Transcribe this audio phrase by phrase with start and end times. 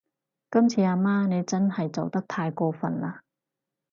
[0.49, 3.19] 今次阿媽你真係做得太過份喇